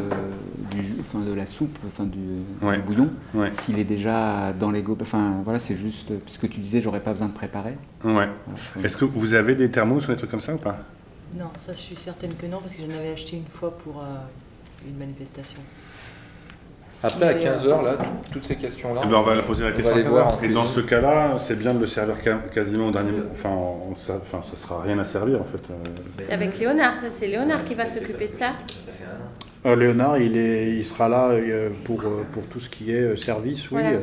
du 0.74 0.82
jus, 0.82 0.96
enfin 1.00 1.20
de 1.20 1.32
la 1.32 1.46
soupe, 1.46 1.78
enfin 1.86 2.04
du, 2.04 2.18
Ouais. 2.62 2.76
du 2.76 2.82
bouillon, 2.82 3.08
Ouais. 3.34 3.50
s'il 3.52 3.78
est 3.78 3.84
déjà 3.84 4.52
dans 4.52 4.70
les 4.70 4.82
gobelets. 4.82 5.02
Enfin 5.06 5.40
voilà, 5.44 5.58
c'est 5.58 5.76
juste 5.76 6.12
parce 6.18 6.38
que 6.38 6.46
tu 6.46 6.60
disais 6.60 6.80
j'aurais 6.80 7.00
pas 7.00 7.12
besoin 7.12 7.28
de 7.28 7.32
préparer. 7.32 7.76
Ouais. 8.04 8.12
Voilà. 8.12 8.30
Est-ce 8.82 8.96
que 8.96 9.04
vous 9.04 9.34
avez 9.34 9.54
des 9.54 9.70
thermos 9.70 10.06
ou 10.06 10.10
des 10.10 10.16
trucs 10.16 10.30
comme 10.30 10.40
ça 10.40 10.54
ou 10.54 10.58
pas? 10.58 10.76
Non, 11.36 11.46
ça 11.58 11.72
je 11.72 11.78
suis 11.78 11.96
certaine 11.96 12.34
que 12.34 12.46
non, 12.46 12.58
parce 12.60 12.74
que 12.74 12.82
j'en 12.82 12.96
avais 12.98 13.12
acheté 13.12 13.36
une 13.36 13.46
fois 13.46 13.76
pour 13.78 13.98
euh, 14.00 14.88
une 14.88 14.96
manifestation. 14.98 15.58
Après, 17.02 17.28
à 17.28 17.34
Mais, 17.34 17.44
15h, 17.44 17.84
là, 17.84 17.92
tout- 17.98 18.32
toutes 18.32 18.44
ces 18.46 18.56
questions-là. 18.56 19.02
Eh 19.04 19.08
ben, 19.08 19.16
on 19.18 19.22
va 19.22 19.36
poser 19.42 19.64
la 19.64 19.70
On 19.70 19.72
question 19.74 19.92
à 19.92 19.96
les 19.98 20.02
voir 20.04 20.26
15 20.28 20.34
en 20.36 20.38
heures. 20.38 20.44
Et 20.50 20.54
dans 20.54 20.64
ce 20.64 20.80
cas-là, 20.80 21.36
c'est 21.38 21.58
bien 21.58 21.74
de 21.74 21.78
le 21.80 21.86
servir 21.86 22.14
quasiment 22.50 22.86
au 22.88 22.90
dernier 22.92 23.10
moment. 23.12 23.24
Enfin, 23.30 23.50
on- 23.50 23.94
ça, 23.96 24.14
enfin, 24.22 24.40
ça 24.40 24.56
sera 24.56 24.80
rien 24.80 24.98
à 24.98 25.04
servir 25.04 25.38
en 25.40 25.44
fait. 25.44 25.60
Euh, 25.70 25.74
C'est 26.26 26.32
avec 26.32 26.58
Léonard, 26.58 26.94
ça 27.00 27.08
c'est 27.14 27.26
Léonard 27.28 27.64
qui 27.66 27.74
va 27.74 27.86
s'occuper 27.90 28.28
de 28.28 28.32
ça. 28.32 28.52
Euh, 29.66 29.76
Léonard, 29.76 30.18
il, 30.18 30.36
est, 30.36 30.76
il 30.76 30.84
sera 30.84 31.08
là 31.08 31.28
euh, 31.30 31.70
pour, 31.84 32.00
euh, 32.02 32.22
pour 32.32 32.42
tout 32.44 32.60
ce 32.60 32.68
qui 32.68 32.92
est 32.92 33.16
service, 33.16 33.70
oui. 33.70 33.80
Voilà. 33.80 33.98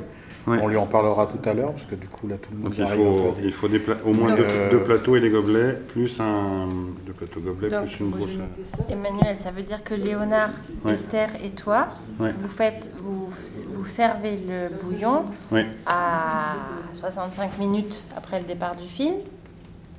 Ouais. 0.48 0.58
On 0.60 0.68
lui 0.68 0.78
en 0.78 0.88
parlera 0.88 1.28
tout 1.28 1.48
à 1.48 1.54
l'heure, 1.54 1.72
parce 1.74 1.86
que 1.86 1.94
du 1.94 2.08
coup, 2.08 2.28
là, 2.28 2.36
tout 2.42 2.50
le 2.52 2.58
monde 2.58 2.72
Donc 2.72 2.80
il 2.80 2.88
faut, 2.88 3.36
il 3.44 3.52
faut 3.54 3.68
des 3.68 3.78
pla- 3.78 3.98
au 4.04 4.12
moins 4.12 4.36
deux, 4.36 4.44
Euh, 4.50 4.72
deux 4.72 4.80
plateaux 4.80 5.16
et 5.16 5.20
des 5.22 5.30
gobelets, 5.30 5.74
plus 5.90 6.20
un 6.20 6.68
deux 7.06 7.14
plateaux 7.14 7.42
gobelets, 7.42 7.70
Donc, 7.70 7.86
plus 7.86 8.00
une 8.00 8.10
grosse. 8.10 8.30
ça. 8.32 8.84
Emmanuel, 8.90 9.38
ça 9.38 9.52
veut 9.52 9.62
dire 9.62 9.84
que 9.84 9.94
Léonard, 9.94 10.50
Ouais. 10.84 10.94
Esther 10.94 11.30
et 11.44 11.52
toi, 11.52 11.90
Ouais. 12.20 12.32
vous 12.36 12.48
faites, 12.48 12.90
vous, 12.96 13.28
vous 13.28 13.86
servez 13.86 14.38
le 14.38 14.70
bouillon 14.84 15.26
Oui. 15.52 15.62
à 15.86 16.56
65 16.94 17.60
minutes 17.60 18.02
après 18.18 18.40
le 18.40 18.46
départ 18.48 18.76
du 18.76 18.88
film. 18.88 19.18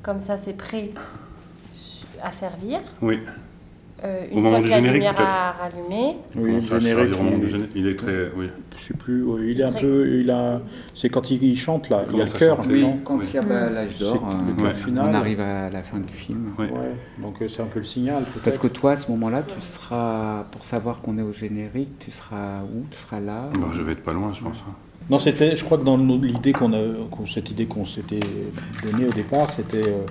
Comme 0.02 0.18
ça, 0.20 0.36
c'est 0.38 0.56
prêt 0.56 0.90
à 2.20 2.32
servir. 2.32 2.80
Oui. 3.00 3.20
Euh, 4.04 4.24
Au 4.32 4.36
une 4.36 4.42
moment 4.42 4.50
fois 4.50 4.58
du 4.58 4.64
que 4.64 4.70
la 4.70 4.76
générique, 4.76 4.94
lumière 5.02 5.20
a 5.20 5.52
rallumé, 5.52 6.16
Oui, 6.34 6.54
le 6.54 6.80
générique, 6.80 7.14
au 7.14 7.76
il- 7.76 7.86
est 7.86 7.94
très. 7.96 8.30
Oui. 8.36 8.48
Je 8.76 8.82
sais 8.82 8.94
plus, 8.94 9.22
oui, 9.22 9.52
il 9.52 9.60
est 9.60 9.64
un 9.64 9.70
Très- 9.70 9.80
peu, 9.80 10.18
il 10.20 10.28
a, 10.30 10.60
c'est 10.96 11.08
quand 11.08 11.30
il, 11.30 11.40
il 11.42 11.56
chante 11.56 11.88
là, 11.88 12.04
il 12.10 12.16
y 12.16 12.20
a 12.20 12.24
le 12.24 12.30
cœur, 12.30 12.58
Oui, 12.68 12.84
quand 13.04 13.20
il 13.22 13.34
y 13.34 13.38
a 13.38 13.42
bah, 13.42 13.70
l'âge 13.70 13.96
d'or, 13.98 14.18
C'est 14.28 14.44
le 14.46 14.52
euh, 14.52 14.56
cœur 14.56 14.64
Ouais. 14.66 14.74
final. 14.84 15.06
on 15.08 15.14
arrive 15.14 15.40
à 15.40 15.70
la 15.70 15.82
fin 15.84 15.98
du 15.98 16.12
film. 16.12 16.50
Oui. 16.58 16.66
Ouais, 16.66 16.72
donc 17.22 17.40
euh, 17.42 17.48
c'est 17.48 17.62
un 17.62 17.66
peu 17.66 17.78
le 17.78 17.84
signal. 17.84 18.24
Parce 18.42 18.58
que 18.58 18.66
toi, 18.66 18.92
à 18.92 18.96
ce 18.96 19.08
moment-là, 19.12 19.44
tu 19.44 19.60
seras, 19.60 20.46
pour 20.50 20.64
savoir 20.64 21.00
qu'on 21.00 21.16
est 21.18 21.22
au 21.22 21.32
générique, 21.32 21.98
tu 22.00 22.10
seras 22.10 22.62
où? 22.62 22.84
Tu 22.90 22.98
seras 22.98 23.20
là? 23.20 23.50
Bah, 23.54 23.68
je 23.72 23.82
vais 23.82 23.92
être 23.92 24.02
pas 24.02 24.12
loin, 24.14 24.32
je 24.32 24.42
pense. 24.42 24.64
hein. 24.68 24.72
Non, 25.10 25.20
c'était, 25.20 25.54
je 25.54 25.62
crois 25.64 25.78
que 25.78 25.84
dans 25.84 25.96
l'idée 25.96 26.52
qu'on 26.52 26.72
a, 26.72 26.80
qu'on- 27.10 27.26
cette 27.26 27.50
idée 27.52 27.66
qu'on 27.66 27.86
s'était 27.86 28.20
donnée 28.82 29.06
au 29.06 29.10
départ, 29.12 29.46
c'était, 29.54 29.86
euh, 29.88 30.06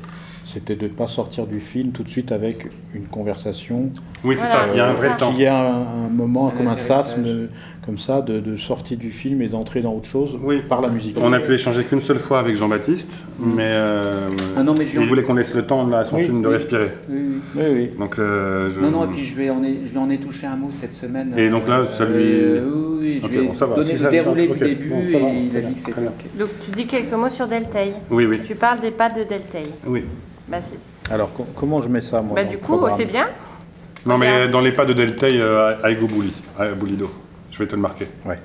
c'était 0.45 0.75
de 0.75 0.83
ne 0.83 0.89
pas 0.89 1.07
sortir 1.07 1.45
du 1.47 1.59
film 1.59 1.91
tout 1.91 2.03
de 2.03 2.09
suite 2.09 2.31
avec 2.31 2.67
une 2.93 3.05
conversation, 3.05 3.89
Oui, 4.23 4.35
c'est 4.37 4.45
Voilà, 4.47 4.65
ça. 4.65 4.71
Il 4.73 4.77
y 4.77 4.79
a 4.81 4.87
un 4.89 4.93
vrai 4.93 5.15
temps. 5.17 5.31
qu'il 5.31 5.39
y 5.41 5.43
ait 5.43 5.47
un, 5.47 5.55
un 5.55 6.09
moment 6.09 6.47
Un 6.49 6.51
comme 6.51 6.67
un 6.67 6.75
sasme, 6.75 7.47
comme 7.85 7.97
ça, 7.97 8.21
de, 8.21 8.39
de 8.39 8.55
sortie 8.57 8.95
du 8.95 9.09
film 9.11 9.41
et 9.41 9.47
d'entrer 9.47 9.81
dans 9.81 9.93
autre 9.95 10.07
chose 10.07 10.37
Oui. 10.43 10.61
par 10.69 10.81
la 10.81 10.87
musique. 10.89 11.17
On 11.19 11.33
a 11.33 11.39
pu 11.39 11.53
échanger 11.53 11.83
qu'une 11.83 11.99
seule 12.01 12.19
fois 12.19 12.39
avec 12.39 12.55
Jean-Baptiste, 12.55 13.23
mais, 13.39 13.63
euh, 13.65 14.29
Ah 14.55 14.61
non, 14.61 14.75
mais 14.77 14.85
je 14.85 14.91
lui 14.91 14.99
en- 14.99 15.01
il 15.01 15.07
voulait 15.07 15.23
qu'on 15.23 15.33
laisse 15.33 15.55
le 15.55 15.63
temps 15.65 15.87
là, 15.87 15.99
à 15.99 16.05
son 16.05 16.17
Oui, 16.17 16.25
film 16.25 16.43
de 16.43 16.47
oui. 16.47 16.53
respirer. 16.53 16.89
Oui, 17.09 17.17
oui. 17.19 17.41
Oui, 17.55 17.63
oui. 17.73 17.89
Donc, 17.97 18.19
euh, 18.19 18.69
je... 18.73 18.79
Non, 18.79 18.91
non, 18.91 19.05
et 19.05 19.07
puis 19.07 19.25
je, 19.25 19.35
lui 19.35 19.49
en 19.49 19.63
ai, 19.63 19.79
je 19.85 19.91
lui 19.91 19.97
en 19.97 20.09
ai 20.11 20.19
touché 20.19 20.45
un 20.45 20.55
mot 20.57 20.69
cette 20.69 20.93
semaine. 20.93 21.33
Et 21.37 21.49
donc 21.49 21.67
là, 21.67 21.83
ça 21.85 22.05
lui- 22.05 22.13
euh, 22.17 22.61
oui, 22.71 22.97
oui, 22.99 23.19
je 23.19 23.25
Ok, 23.25 23.31
lui 23.31 23.39
ai 23.39 23.47
bon, 23.47 23.53
ça 23.53 23.65
va. 23.65 23.75
donné 23.75 23.87
Si 23.87 23.93
le 23.93 23.97
ça- 23.99 24.09
déroulé 24.11 24.47
ok, 24.47 24.57
du 24.57 24.63
début 24.63 24.89
bon, 24.89 25.01
ça 25.11 25.17
va, 25.19 25.27
et 25.29 25.37
il 25.37 25.49
très 25.49 25.57
a 25.57 25.61
bien, 25.61 25.69
dit 25.69 25.73
que 25.75 25.79
c'était 25.79 25.91
très 25.93 26.01
bien. 26.01 26.11
ok. 26.11 26.37
donc 26.39 26.49
tu 26.63 26.71
dis 26.71 26.85
quelques 26.85 27.13
mots 27.13 27.29
sur 27.29 27.47
Deltaï. 27.47 27.93
Oui, 28.11 28.25
oui. 28.27 28.41
Tu 28.45 28.53
parles 28.53 28.79
des 28.79 28.91
pâtes 28.91 29.17
de 29.17 29.23
Deltaï. 29.23 29.65
oui. 29.87 30.05
Bah, 30.47 30.57
c'est- 30.61 31.11
Alors 31.11 31.33
co- 31.33 31.47
comment 31.55 31.81
je 31.81 31.89
mets 31.89 32.01
ça 32.01 32.21
moi 32.21 32.35
bah, 32.35 32.43
dans 32.43 32.51
du 32.51 32.57
coup, 32.59 32.77
programme 32.77 32.95
c'est 32.97 33.05
bien. 33.05 33.25
Non, 34.05 34.17
mais 34.19 34.29
Regarde. 34.31 34.51
dans 34.51 34.61
les 34.61 34.71
pas 34.71 34.85
de 34.85 34.93
Deltaï, 34.93 35.37
euh, 35.39 35.73
Aigo 35.83 36.05
Bouli, 36.07 36.31
à 36.59 36.67
Boulido. 36.73 37.09
Je 37.51 37.57
vais 37.57 37.67
te 37.67 37.75
le 37.75 37.81
marquer. 37.81 38.07
Ouais. 38.25 38.37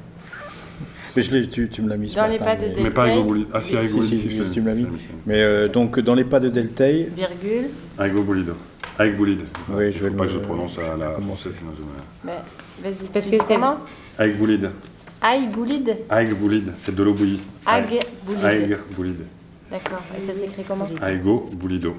Mais 1.17 1.23
je 1.23 1.35
l'ai- 1.35 1.49
tu, 1.49 1.69
tu 1.71 1.81
me 1.81 1.89
l'as 1.89 1.97
mis 1.97 2.11
ce 2.11 2.17
Dans 2.17 2.27
les 2.27 2.33
matin, 2.39 2.45
pas 2.45 2.57
de 2.57 2.61
mais- 2.63 2.67
Deltaï. 2.69 2.85
Mais 2.85 2.91
pas 2.91 3.09
Aigo 3.09 3.25
Bouli. 3.25 3.47
Ah, 3.53 3.61
si, 3.63 3.69
Si, 3.71 3.77
Aigo 3.77 4.03
Si, 4.03 4.17
si, 4.19 4.31
si, 4.31 4.37
je 4.37 4.43
tu 4.45 4.61
me 4.61 4.67
l'as 4.69 4.75
mis. 4.75 4.87
Mais 5.27 5.41
euh, 5.43 5.67
donc 5.69 5.99
dans 6.01 6.15
les 6.15 6.25
pas 6.25 6.41
de 6.41 6.51
Deltaï, 6.51 7.09
Virgule. 7.17 7.69
Aigo 7.99 8.23
Boulido. 8.23 8.53
Aigo 9.01 9.17
Boulid. 9.17 9.41
Oui, 9.71 9.93
je 9.93 9.99
Faut 9.99 10.05
vais 10.05 10.11
pas 10.11 10.25
le- 10.25 10.29
que 10.29 10.35
je 10.35 10.39
prononce 10.41 10.79
à 10.79 10.97
la 10.97 11.07
comment 11.11 11.35
française, 11.35 11.55
sinon 11.59 11.71
je 11.77 11.83
me- 11.83 12.33
Bah, 12.35 12.43
vas-y. 12.83 13.09
Parce 13.13 13.27
que 13.27 13.31
c'est- 13.31 13.39
comment 13.47 13.77
Aigo 14.19 14.35
Boulid. 14.39 14.71
Aïe 15.23 15.47
boulide. 15.49 15.97
Aigo 16.11 16.37
Boulid, 16.37 16.73
c'est 16.77 16.95
de 16.95 17.03
l'eau 17.03 17.15
bouillie. 17.15 17.41
Ag 17.65 17.85
boulide. 18.27 18.45
Aigo 18.45 18.77
Boulid. 18.95 19.17
D'accord. 19.71 20.03
Et 20.17 20.21
ça 20.21 20.35
s'écrit 20.35 20.63
comment 20.69 20.87
Aigo 21.07 21.49
Boulido. 21.55 21.97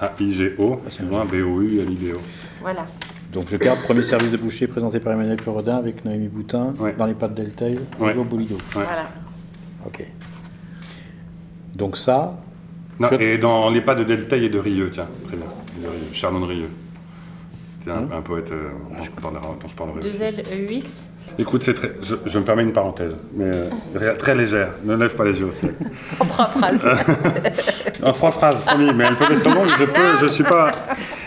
A-I-G-O, 0.00 0.80
Ah, 0.84 0.88
c'est 0.88 0.98
plus 1.00 1.06
loin, 1.08 1.24
B-O-U-L-I-D-O. 1.26 2.18
Voilà. 2.62 2.86
Donc 3.36 3.48
je 3.50 3.56
garde 3.58 3.80
premier 3.82 4.02
service 4.02 4.30
de 4.30 4.38
boucher 4.38 4.66
présenté 4.66 4.98
par 4.98 5.12
Emmanuel 5.12 5.36
Perrodin 5.36 5.76
avec 5.76 6.06
Noémie 6.06 6.28
Boutin 6.28 6.72
Ouais. 6.78 6.94
dans 6.96 7.04
les 7.04 7.12
pas 7.12 7.28
de 7.28 7.34
Deltaï, 7.34 7.78
Ouais. 7.98 8.14
Bolido. 8.14 8.54
Ouais. 8.54 8.60
Voilà. 8.72 9.10
Ok. 9.84 10.06
Donc 11.74 11.98
ça, 11.98 12.38
Non, 12.98 13.08
Je- 13.12 13.16
et 13.22 13.36
dans 13.36 13.68
les 13.68 13.82
pas 13.82 13.94
de 13.94 14.04
Deltaï 14.04 14.46
et 14.46 14.48
de 14.48 14.58
Rieux, 14.58 14.90
tiens, 14.90 15.06
très 15.26 15.36
bien. 15.36 15.44
De 15.82 15.86
Rieux. 15.86 15.98
Charlon 16.14 16.40
de 16.40 16.46
Rieux. 16.46 16.70
C'est 17.84 17.90
un, 17.90 18.08
un 18.10 18.22
poète 18.22 18.50
euh, 18.52 18.70
dont, 18.96 19.02
je 19.02 19.10
parlerai, 19.10 19.42
dont 19.60 19.68
je 19.68 19.76
parlerai 19.76 19.98
aussi. 19.98 20.18
2 20.18 20.24
L 20.24 20.42
E 20.68 20.72
X. 20.72 21.04
Écoute, 21.38 21.62
c'est 21.62 21.74
très, 21.74 21.92
je, 22.00 22.14
je 22.24 22.38
me 22.38 22.44
permets 22.44 22.62
une 22.62 22.72
parenthèse, 22.72 23.14
mais 23.34 23.44
euh, 23.44 24.14
très 24.18 24.34
légère. 24.34 24.70
Ne 24.84 24.94
lève 24.96 25.14
pas 25.14 25.24
les 25.24 25.38
yeux 25.38 25.44
au 25.46 25.50
ciel. 25.50 25.74
En 26.20 26.24
trois 26.24 26.46
phrases. 26.46 26.82
En 28.02 28.12
trois 28.12 28.30
phrases, 28.30 28.62
promis, 28.62 28.92
mais 28.94 29.04
elles 29.04 29.16
peuvent 29.16 29.32
être 29.32 29.50
longues. 29.54 29.68
Je 29.78 29.84
peux, 29.84 30.26
je 30.26 30.32
suis 30.32 30.44
pas. 30.44 30.70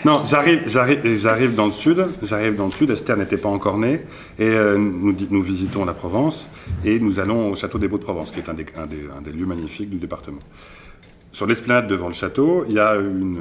Non, 0.02 0.24
j'arrive, 0.24 0.62
j'arrive, 0.66 1.14
j'arrive 1.16 1.54
dans 1.54 1.66
le 1.66 1.72
sud. 1.72 2.06
J'arrive 2.22 2.56
dans 2.56 2.64
le 2.66 2.70
sud. 2.70 2.90
Esther 2.90 3.18
n'était 3.18 3.36
pas 3.36 3.50
encore 3.50 3.76
née, 3.76 4.00
et 4.38 4.48
euh, 4.48 4.78
nous, 4.78 5.42
visitons 5.42 5.84
la 5.84 5.92
Provence 5.92 6.48
et 6.84 6.98
nous 6.98 7.20
allons 7.20 7.50
au 7.50 7.54
château 7.54 7.78
des 7.78 7.86
Beaux 7.86 7.98
de 7.98 8.04
Provence, 8.04 8.30
qui 8.30 8.38
est 8.38 8.48
un 8.48 8.54
des, 8.54 9.32
lieux 9.32 9.44
magnifiques 9.44 9.90
du 9.90 9.98
département. 9.98 10.38
Sur 11.32 11.46
l'esplanade 11.46 11.86
devant 11.86 12.08
le 12.08 12.14
château, 12.14 12.64
il 12.68 12.76
y 12.76 12.78
a 12.78 12.96
une, 12.96 13.38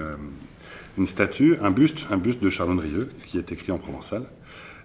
euh, 0.00 1.06
statue, 1.06 1.58
un 1.62 1.70
buste, 1.70 2.06
un 2.10 2.16
buste 2.16 2.42
de 2.42 2.48
Charlot 2.48 2.76
de 2.76 2.80
Rieux, 2.80 3.10
qui 3.26 3.36
est 3.36 3.52
écrit 3.52 3.70
en 3.70 3.78
provençal. 3.78 4.22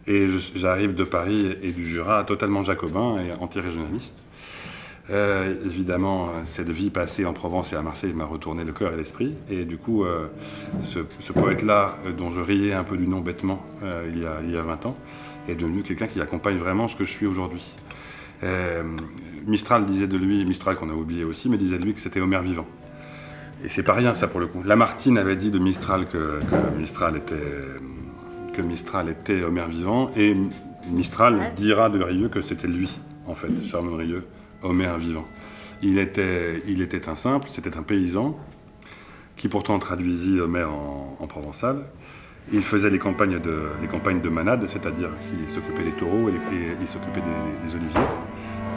Et 0.05 0.27
j'arrive 0.55 0.95
de 0.95 1.05
Paris 1.05 1.55
et 1.61 1.71
du 1.71 1.87
Jura 1.87 2.25
totalement 2.25 2.63
jacobin 2.63 3.19
et 3.19 3.31
anti-régionaliste. 3.39 4.15
Euh, 5.11 5.55
évidemment, 5.65 6.27
euh, 6.27 6.31
cette 6.45 6.69
vie 6.69 6.89
passée 6.89 7.25
en 7.25 7.33
Provence 7.33 7.73
et 7.73 7.75
à 7.75 7.81
Marseille 7.81 8.13
m'a 8.13 8.25
retourné 8.25 8.63
le 8.63 8.73
cœur 8.73 8.93
et 8.93 8.97
l'esprit. 8.97 9.33
Et 9.49 9.65
du 9.65 9.77
coup, 9.77 10.03
euh, 10.03 10.27
ce, 10.81 10.99
ce 11.19 11.33
poète-là, 11.33 11.95
dont 12.17 12.29
je 12.29 12.41
riais 12.41 12.73
un 12.73 12.83
peu 12.83 12.95
du 12.95 13.07
nom 13.07 13.19
bêtement 13.19 13.65
euh, 13.83 14.09
il, 14.13 14.21
y 14.21 14.25
a, 14.25 14.37
il 14.43 14.51
y 14.51 14.57
a 14.57 14.61
20 14.61 14.85
ans, 14.85 14.95
est 15.47 15.55
devenu 15.55 15.81
quelqu'un 15.81 16.05
qui 16.05 16.21
accompagne 16.21 16.57
vraiment 16.57 16.87
ce 16.87 16.95
que 16.95 17.05
je 17.05 17.11
suis 17.11 17.25
aujourd'hui. 17.25 17.75
Mistral 19.45 19.85
disait 19.85 20.07
de 20.07 20.15
lui, 20.15 20.45
Mistral 20.45 20.75
qu'on 20.75 20.89
a 20.89 20.93
oublié 20.93 21.23
aussi, 21.25 21.49
mais 21.49 21.57
disait 21.57 21.77
de 21.77 21.83
lui 21.83 21.93
que 21.93 21.99
c'était 21.99 22.21
Homère 22.21 22.41
vivant. 22.41 22.67
Et 23.65 23.67
c'est 23.67 23.83
pas 23.83 23.93
rien 23.93 24.13
ça 24.13 24.27
pour 24.27 24.39
le 24.39 24.47
coup. 24.47 24.61
Lamartine 24.63 25.17
avait 25.17 25.35
dit 25.35 25.51
de 25.51 25.59
Mistral 25.59 26.05
que, 26.05 26.39
que 26.39 26.79
Mistral 26.79 27.17
était 27.17 27.35
que 28.53 28.61
Mistral 28.61 29.09
était 29.09 29.43
Homère 29.43 29.67
vivant 29.67 30.11
et 30.15 30.35
Mistral 30.89 31.51
dira 31.55 31.89
de 31.89 32.01
Rieux 32.01 32.29
que 32.29 32.41
c'était 32.41 32.67
lui 32.67 32.89
en 33.29 33.35
fait, 33.35 33.49
Charles 33.63 33.93
Rieux, 33.93 34.25
Homère 34.63 34.97
vivant. 34.97 35.25
Il 35.81 35.97
était, 35.97 37.09
un 37.09 37.15
simple, 37.15 37.47
c'était 37.49 37.77
un 37.77 37.83
paysan 37.83 38.37
qui 39.35 39.47
pourtant 39.47 39.79
traduisit 39.79 40.39
Homère 40.39 40.71
en, 40.71 41.17
en 41.19 41.27
provençal. 41.27 41.85
Il 42.51 42.61
faisait 42.61 42.89
les 42.89 42.97
campagnes 42.97 43.39
de, 43.39 43.69
les 43.81 44.29
manade, 44.29 44.65
c'est-à-dire 44.67 45.09
qu'il 45.21 45.53
s'occupait 45.53 45.83
des 45.83 45.91
taureaux 45.91 46.29
et, 46.29 46.33
il 46.81 46.87
s'occupait 46.87 47.21
des, 47.21 47.75
oliviers. 47.75 48.01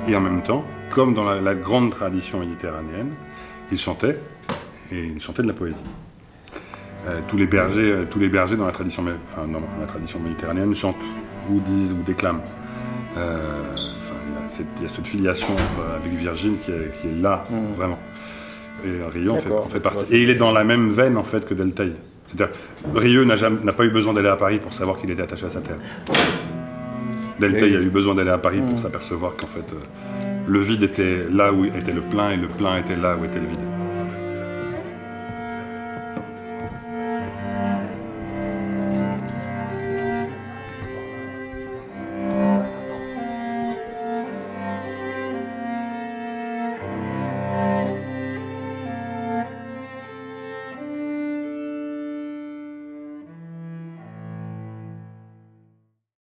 Et 0.06 0.14
en 0.14 0.20
même 0.20 0.42
temps, 0.42 0.64
comme 0.90 1.14
dans 1.14 1.24
la, 1.24 1.54
grande 1.54 1.90
tradition 1.90 2.40
méditerranéenne, 2.40 3.12
il 3.70 3.78
chantait, 3.78 4.18
et 4.90 5.06
il 5.06 5.20
chantait 5.20 5.42
de 5.42 5.48
la 5.48 5.54
poésie. 5.54 5.84
Euh, 7.06 7.20
tous, 7.26 7.36
les 7.36 7.46
bergers, 7.46 7.92
euh, 7.92 8.04
tous 8.04 8.18
les 8.18 8.28
bergers 8.28 8.56
dans 8.56 8.66
la 8.66 8.72
tradition, 8.72 9.02
dans 9.02 9.62
la 9.80 9.86
tradition 9.86 10.20
méditerranéenne 10.20 10.74
chantent, 10.74 10.96
ou 11.50 11.58
disent, 11.60 11.92
ou 11.92 12.02
déclament. 12.02 12.42
Euh, 13.16 13.74
cette- 14.52 14.66
il 14.78 14.82
y, 14.82 14.86
a 14.86 14.88
cette 14.88 15.06
filiation 15.06 15.48
entre- 15.54 15.94
avec 15.96 16.12
Virgile 16.12 16.54
qui 16.62 16.70
est, 16.70 16.90
qui 17.00 17.08
est 17.08 17.22
là, 17.22 17.46
vraiment. 17.74 17.98
Et 18.84 19.02
Rieux 19.12 19.30
en 19.32 19.38
fait, 19.38 19.50
en 19.50 19.68
fait 19.68 19.80
partie. 19.80 20.12
Et 20.14 20.22
il 20.22 20.30
est 20.30 20.34
dans 20.34 20.50
la 20.52 20.64
même 20.64 20.90
veine 20.90 21.16
en 21.16 21.22
fait 21.24 21.46
que 21.46 21.54
Deltaï. 21.54 21.92
C'est-à-dire, 22.26 22.54
Rieux 22.94 23.24
n'a 23.24 23.72
pas 23.72 23.84
eu 23.84 23.90
besoin 23.90 24.12
d'aller 24.14 24.28
à 24.28 24.36
Paris 24.36 24.58
pour 24.58 24.72
savoir 24.72 24.96
qu'il 24.98 25.10
était 25.10 25.22
attaché 25.22 25.46
à 25.46 25.50
sa 25.50 25.60
terre. 25.60 25.76
Deltaï 27.38 27.70
Oui. 27.70 27.76
a 27.76 27.80
eu 27.80 27.90
besoin 27.90 28.14
d'aller 28.14 28.30
à 28.30 28.38
Paris 28.38 28.60
pour 28.68 28.78
s'apercevoir 28.78 29.34
qu'en 29.36 29.46
fait, 29.46 29.64
euh, 29.72 30.28
le 30.46 30.60
vide 30.60 30.82
était 30.84 31.26
là 31.32 31.52
où 31.52 31.64
était 31.64 31.92
le 31.92 32.00
plein 32.02 32.30
et 32.30 32.36
le 32.36 32.48
plein 32.48 32.78
était 32.78 32.96
là 32.96 33.16
où 33.20 33.24
était 33.24 33.40
le 33.40 33.46
vide. 33.46 33.58